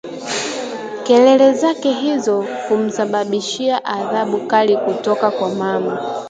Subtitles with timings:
[1.03, 6.15] Kelele zake hizo humsababishia adhabu kali kutoka kwa mama